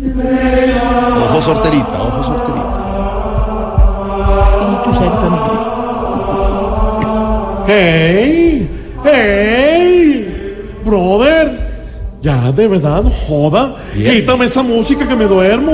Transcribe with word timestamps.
Ojo 0.00 1.42
sorterita, 1.42 2.02
ojo 2.02 2.22
sorterita. 2.22 2.78
¡Hey! 7.66 8.68
¡Hey! 9.04 10.70
Brother, 10.84 11.58
ya 12.22 12.52
de 12.52 12.68
verdad, 12.68 13.02
joda. 13.26 13.74
Quítame 13.92 14.44
esa 14.44 14.62
música 14.62 15.06
que 15.06 15.16
me 15.16 15.24
duermo. 15.24 15.72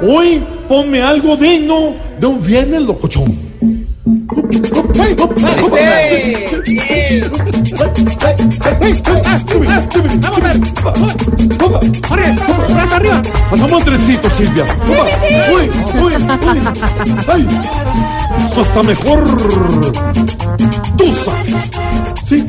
Hoy 0.00 0.42
ponme 0.68 1.02
algo 1.02 1.36
digno 1.36 1.94
de 2.20 2.26
un 2.26 2.40
viernes 2.40 2.82
locochón. 2.82 3.34
Pasamos 13.50 13.84
trencito, 13.84 14.30
Silvia. 14.30 14.64
Uy, 14.86 14.98
uy, 15.54 15.70
uy. 16.04 16.14
Ay, 17.28 17.46
eso 18.50 18.60
está 18.60 18.82
mejor. 18.82 19.24
Tú 20.96 21.04
sabes. 21.24 21.70
Sí. 22.24 22.44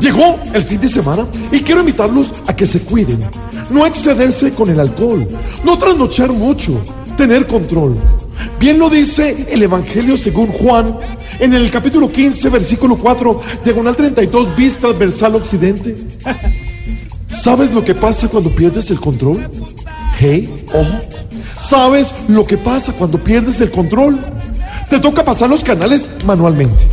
Llegó 0.00 0.38
el 0.52 0.64
fin 0.64 0.80
de 0.80 0.88
semana 0.88 1.26
y 1.50 1.60
quiero 1.60 1.80
invitarlos 1.80 2.32
a 2.46 2.54
que 2.54 2.66
se 2.66 2.80
cuiden. 2.80 3.18
No 3.70 3.86
excederse 3.86 4.52
con 4.52 4.68
el 4.68 4.80
alcohol. 4.80 5.26
No 5.64 5.78
trasnochar 5.78 6.30
mucho. 6.30 6.72
Tener 7.16 7.46
control. 7.46 7.96
Bien 8.58 8.78
lo 8.78 8.90
dice 8.90 9.46
el 9.48 9.62
Evangelio 9.62 10.16
según 10.16 10.48
Juan 10.48 10.98
en 11.38 11.54
el 11.54 11.70
capítulo 11.70 12.10
15, 12.10 12.48
versículo 12.48 12.96
4, 12.96 13.40
diagonal 13.64 13.96
32, 13.96 14.56
bis 14.56 14.76
transversal 14.76 15.34
occidente. 15.34 15.96
¿Sabes 17.28 17.72
lo 17.72 17.84
que 17.84 17.94
pasa 17.94 18.28
cuando 18.28 18.50
pierdes 18.50 18.90
el 18.90 19.00
control? 19.00 19.48
Hey, 20.18 20.64
ojo. 20.72 20.98
¿Sabes 21.60 22.14
lo 22.28 22.46
que 22.46 22.56
pasa 22.56 22.92
cuando 22.92 23.18
pierdes 23.18 23.60
el 23.60 23.70
control? 23.70 24.18
Te 24.88 24.98
toca 24.98 25.24
pasar 25.24 25.48
los 25.50 25.64
canales 25.64 26.08
manualmente. 26.24 26.84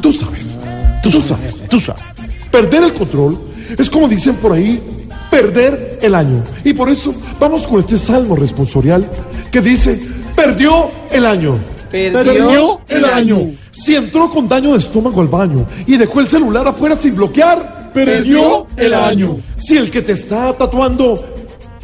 Tú 0.00 0.12
sabes. 0.12 0.56
Tú, 1.02 1.10
sabes. 1.20 1.62
Tú 1.68 1.80
sabes. 1.80 2.02
Perder 2.50 2.84
el 2.84 2.94
control 2.94 3.48
es 3.76 3.90
como 3.90 4.08
dicen 4.08 4.36
por 4.36 4.52
ahí, 4.52 4.82
perder 5.30 5.98
el 6.02 6.14
año. 6.14 6.42
Y 6.64 6.72
por 6.74 6.88
eso 6.88 7.14
vamos 7.38 7.66
con 7.66 7.80
este 7.80 7.98
salmo 7.98 8.36
responsorial 8.36 9.08
que 9.50 9.60
dice, 9.60 10.00
perdió 10.34 10.88
el 11.10 11.26
año. 11.26 11.58
Perdió 11.90 12.80
el 12.88 13.04
año. 13.04 13.52
Si 13.70 13.94
entró 13.94 14.30
con 14.30 14.48
daño 14.48 14.72
de 14.72 14.78
estómago 14.78 15.20
al 15.20 15.28
baño 15.28 15.66
y 15.86 15.96
dejó 15.96 16.20
el 16.20 16.28
celular 16.28 16.66
afuera 16.68 16.96
sin 16.96 17.16
bloquear, 17.16 17.90
Perdió 17.92 18.66
el 18.76 18.92
año. 18.92 19.36
Si 19.56 19.76
el 19.76 19.90
que 19.90 20.02
te 20.02 20.12
está 20.12 20.52
tatuando 20.52 21.18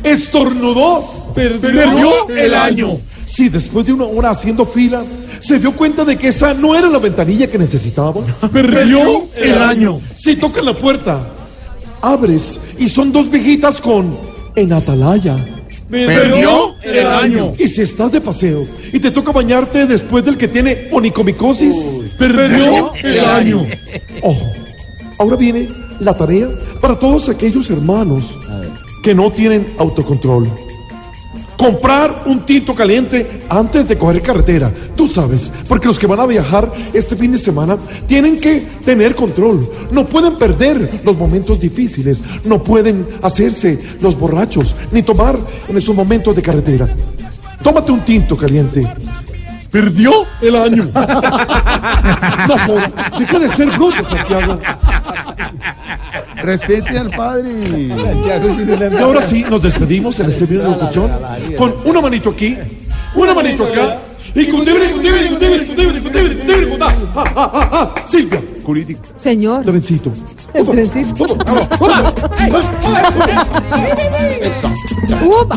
estornudó, 0.03 1.33
Perdió 1.34 2.28
el 2.28 2.55
año. 2.55 2.98
Si 3.27 3.48
después 3.48 3.86
de 3.86 3.94
una 3.94 4.05
hora 4.05 4.31
haciendo 4.31 4.67
fila 4.67 5.03
se 5.41 5.59
dio 5.59 5.72
cuenta 5.72 6.05
de 6.05 6.16
que 6.16 6.28
esa 6.28 6.53
no 6.53 6.77
era 6.77 6.89
la 6.89 6.98
ventanilla 6.98 7.47
que 7.47 7.59
necesitaba, 7.59 8.21
Perdió 8.53 9.22
el 9.37 9.54
año. 9.54 10.00
Si 10.15 10.37
tocan 10.37 10.66
la 10.66 10.77
puerta, 10.77 11.31
abres 12.03 12.60
y 12.78 12.88
son 12.88 13.10
dos 13.10 13.31
viejitas 13.31 13.81
con 13.81 14.19
en 14.54 14.72
atalaya. 14.72 15.37
Perdió 15.91 16.75
el 16.97 17.06
año. 17.06 17.53
Y 17.58 17.69
si 17.69 17.82
estás 17.82 18.12
de 18.12 18.20
paseo 18.20 18.66
y 18.92 18.98
te 18.98 19.10
toca 19.10 19.32
bañarte 19.32 19.86
después 19.86 20.25
del 20.25 20.36
que 20.36 20.48
tiene 20.48 20.88
onicomicosis, 20.91 21.75
Perdió 22.19 22.92
el 23.03 23.20
año. 23.20 23.66
Ojo, 24.22 24.53
ahora 25.19 25.36
viene 25.36 25.69
la 26.00 26.14
tarea 26.14 26.48
para 26.80 26.98
todos 26.98 27.28
aquellos 27.28 27.69
hermanos 27.70 28.38
que 29.03 29.14
no 29.14 29.30
tienen 29.30 29.66
autocontrol. 29.78 30.47
Comprar 31.62 32.25
un 32.27 32.41
tinto 32.41 32.75
caliente 32.75 33.39
antes 33.49 33.87
de 33.87 33.97
coger 33.97 34.21
carretera. 34.21 34.73
Tú 34.97 35.06
sabes, 35.06 35.53
porque 35.69 35.87
los 35.87 35.97
que 35.97 36.09
van 36.09 36.19
a 36.19 36.27
viajar 36.27 36.73
este 36.93 37.15
fin 37.15 37.31
de 37.31 37.39
semana 37.39 37.78
tienen 38.09 38.37
que 38.41 38.67
tener 38.84 39.15
control. 39.15 39.71
No 39.93 40.05
pueden 40.05 40.37
perder 40.37 41.01
los 41.05 41.17
momentos 41.17 41.61
difíciles. 41.61 42.21
No 42.45 42.61
pueden 42.61 43.06
hacerse 43.22 43.78
los 44.01 44.19
borrachos 44.19 44.75
ni 44.91 45.05
tomar 45.05 45.39
en 45.69 45.77
esos 45.77 45.95
momentos 45.95 46.34
de 46.34 46.43
carretera. 46.43 46.89
Tómate 47.62 47.93
un 47.93 48.01
tinto 48.01 48.37
caliente. 48.37 48.84
Perdió 49.71 50.27
el 50.41 50.56
año. 50.56 50.89
No 52.49 53.19
deja 53.19 53.39
de 53.39 53.49
ser 53.51 53.71
bruto, 53.71 54.05
Santiago. 54.05 54.59
Respete 56.42 56.98
al 56.98 57.10
padre. 57.10 57.50
Y 57.53 59.00
ahora 59.00 59.22
sí, 59.22 59.44
nos 59.48 59.62
despedimos 59.62 60.19
en 60.20 60.30
este 60.30 60.44
video 60.47 60.64
de 60.64 60.70
locuchón 60.70 61.10
con 61.56 61.75
una 61.84 62.00
manito 62.00 62.30
aquí, 62.30 62.56
una 63.14 63.34
manito 63.34 63.64
acá. 63.64 63.98
Y 64.34 64.47
con 64.47 64.64
debre, 64.64 64.91
con 64.91 65.03
debre, 65.03 65.28
con 65.28 65.38
debre, 65.38 65.66
con 65.66 65.76
debre, 65.76 66.03
con 66.03 66.12
debre, 66.12 66.38
con 66.38 66.47
debre, 66.47 66.69
con 66.70 66.82
ah, 66.82 66.94
ah, 67.16 67.25
ah, 67.36 67.50
ah, 67.53 67.69
ah. 67.72 67.94
Silvia, 68.10 68.42
Jurídico. 68.64 69.00
Señor, 69.14 69.62
trencito. 69.64 70.10
el 70.54 70.66
trencito. 70.66 71.25
Upa. 71.25 72.14
¡Upa! 75.22 75.56